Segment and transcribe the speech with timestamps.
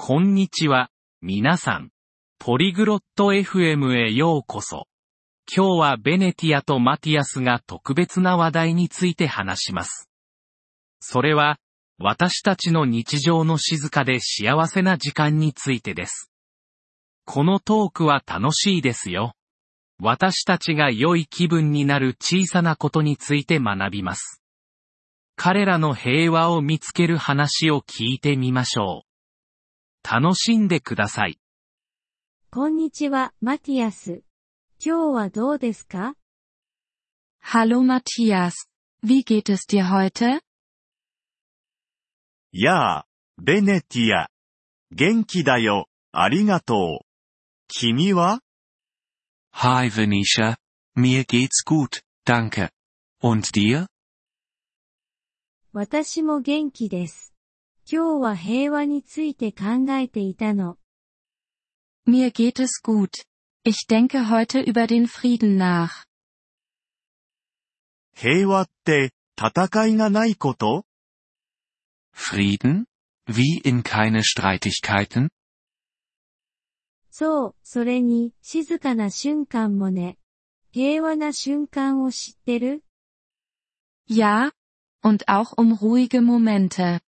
[0.00, 0.90] こんにちは、
[1.20, 1.90] 皆さん。
[2.38, 4.86] ポリグロット FM へようこそ。
[5.54, 10.08] 今日はベネティアとマティアスが特別な話題について話します。
[11.00, 11.58] それは、
[11.98, 16.30] 私たちの日常の静かで幸せな時間についてです。
[17.26, 19.34] このトークは楽しいですよ。
[20.00, 24.40] 私たちが良い気分になる小さなことについて学びます。
[25.36, 29.07] 彼らの平和を見つける話を聞いてみましょう。
[30.02, 31.38] 楽しんでください。
[32.50, 34.22] こんにちは、マティアス。
[34.84, 36.14] 今日はどうですか
[37.44, 38.52] Hallo Matthias.
[39.02, 40.40] Wie geht es dir heute?
[42.52, 44.28] やあ、ベネティア。
[44.90, 47.06] 元気だよ、ありがとう。
[47.68, 48.40] 君は
[49.52, 50.56] Hi Venetia.
[50.96, 52.70] Mir geht's gut, danke.
[53.22, 53.86] Und dir?
[55.72, 57.34] 私も元気です。
[57.89, 60.77] 今日は平和について考えていたの。
[62.07, 63.25] Mir geht es gut.
[63.65, 66.05] Ich denke heute über den Frieden nach.
[68.15, 70.85] 平和って、戦いがないこと
[72.13, 72.85] Frieden?
[73.27, 75.29] Wie in keine Streitigkeiten?
[77.09, 80.17] そう、それに、静かな瞬間もね。
[80.71, 82.83] 平和な瞬間を知ってる
[84.09, 84.51] Ja?
[85.03, 87.01] Und auch um ruhige Momente.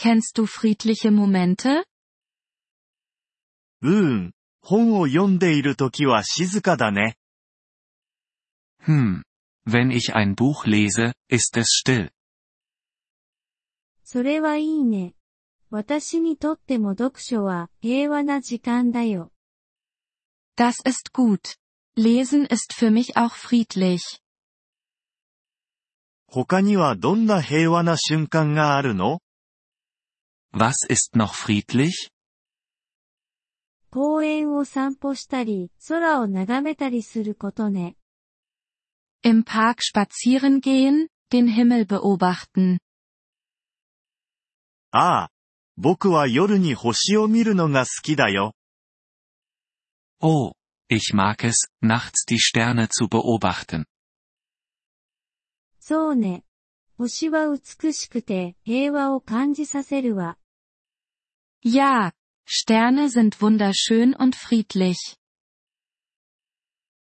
[0.00, 1.84] Kennst du friedliche Momente?
[3.82, 7.16] うーん、本を読んでいる時は静かだね。
[8.82, 9.22] Hm.
[9.66, 12.10] Wenn ich ein Buch lese, ist es still.
[14.04, 15.14] それはいいね。
[15.70, 19.32] 私にとっても読書は平和な時間だよ。
[20.56, 21.56] Das ist gut.
[21.96, 24.20] Lesen ist für mich auch friedlich.
[26.28, 29.20] 他にはどんな平和な瞬間があるの
[30.52, 32.10] Was ist noch friedlich?
[33.90, 37.96] 公園を散歩したり、空を眺めたりすることね。
[39.24, 42.78] Im Park spazieren gehen, den Himmel beobachten.
[44.92, 45.30] ああ、
[45.76, 48.54] 僕は夜に星を見るのが好きだよ。
[50.20, 50.52] Oh,
[50.88, 53.84] ich mag es, nachts die Sterne zu beobachten.
[55.80, 56.44] そうね。
[56.98, 60.38] 星は美しくて平和を感じさせるわ。
[61.62, 62.12] Ja,
[62.48, 65.16] Sterne sind wunderschön und friedlich.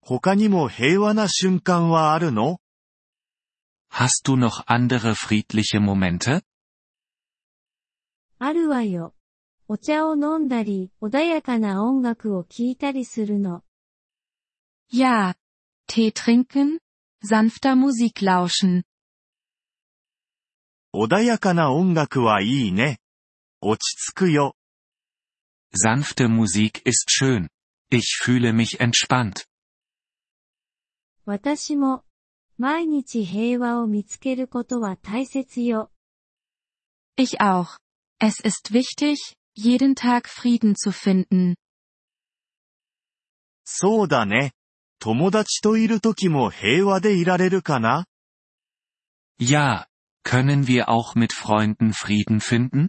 [0.00, 2.60] 他にも平和な瞬間はあるの
[3.90, 6.42] Hast du noch andere friedliche Momente?
[8.38, 9.14] あるわよ。
[9.66, 13.64] お茶を飲んだり、穏やかな音楽を聴いたりするの。
[14.92, 15.34] Ja.
[15.88, 16.78] Tee trinken?
[17.24, 18.84] Sanfter Musik lauschen.
[20.94, 22.99] 穏やかな音楽はいいね。
[23.60, 24.54] 落ち着くよ。
[25.72, 27.48] Sanfte Musik ist schön.
[27.90, 29.46] Ich fühle mich entspannt.
[31.24, 32.04] 私も、
[32.58, 35.90] 毎日平和を見つけることは大切よ。
[37.16, 37.78] Ich auch.
[38.18, 39.16] Es ist wichtig,
[39.54, 41.56] jeden Tag Frieden zu finden.
[43.64, 44.52] そうだね。
[44.98, 48.06] 友達といる時も平和でいられるかな
[49.38, 49.86] Ja.
[50.24, 52.88] Können wir auch mit Freunden Frieden finden?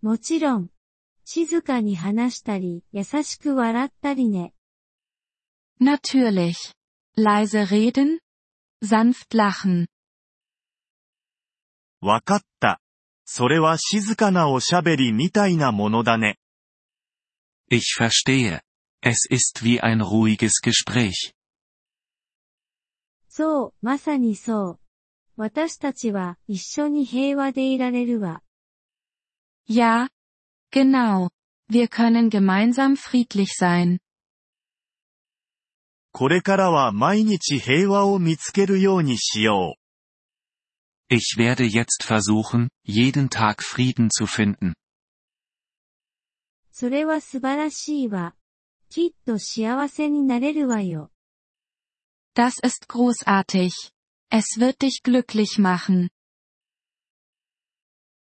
[0.00, 0.70] もちろん。
[1.24, 4.54] 静かに話したり、優しく笑ったりね。
[5.80, 6.54] Natürlich.
[7.16, 8.18] Leise reden?
[8.82, 9.86] Sanft lachen.
[12.00, 12.80] わかった。
[13.24, 16.38] それは静かなおしゃべりみたいなものだね。
[17.68, 18.60] Ich verstehe.
[19.02, 21.34] Es ist wie ein ruhiges Gespräch.
[23.28, 24.80] そう、まさにそう。
[25.36, 28.42] 私たちは一緒に平和でいられるわ。
[29.67, 30.09] Ja.
[30.71, 31.29] Genau.
[31.69, 33.99] Wir können gemeinsam friedlich sein.
[36.11, 39.83] これからは毎日平和を見つけるようにしよう。
[41.09, 44.73] Ich werde jetzt versuchen, jeden Tag Frieden zu finden.
[46.71, 48.35] それは素晴らしいわ。
[48.89, 51.09] きっと幸せになれるわよ。
[52.35, 53.71] Das ist großartig.
[54.29, 56.09] Es wird dich glücklich machen.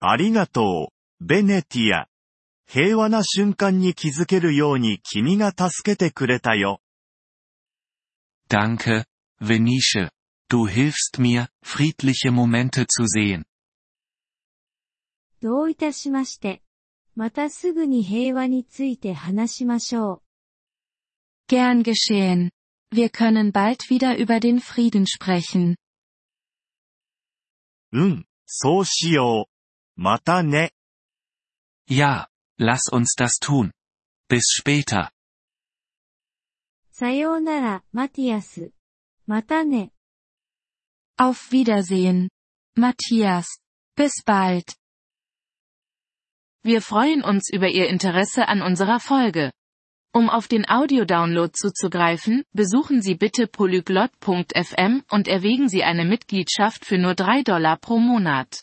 [0.00, 2.07] ありがとう、 ベネティア。
[2.67, 6.81] 平和な瞬間に気づけるように君が助けてくれたよ。
[8.49, 9.05] Danke,
[9.41, 10.11] Venice.
[10.49, 13.45] Du hilfst mir, friedliche Momente zu sehen.
[15.41, 16.61] どういたしまして。
[17.15, 20.21] またすぐに平和について話しましょ
[21.49, 21.51] う。
[21.51, 22.51] Gern geschehen.
[22.93, 25.75] Wir können bald wieder über den Frieden sprechen.
[27.91, 30.01] うん、そうしよう。
[30.01, 30.73] またね。
[31.88, 32.28] Ja,
[32.58, 33.72] lass uns das tun.
[34.28, 35.10] Bis später.
[36.90, 38.70] さようなら、マティアス。
[39.26, 39.92] またね。
[41.18, 42.28] Auf Wiedersehen.
[42.76, 43.46] Matthias.
[43.96, 44.76] Bis bald.
[46.62, 49.52] Wir freuen uns über Ihr Interesse an unserer Folge.
[50.14, 56.98] Um auf den Audiodownload zuzugreifen, besuchen Sie bitte polyglot.fm und erwägen Sie eine Mitgliedschaft für
[56.98, 58.62] nur 3 Dollar pro Monat.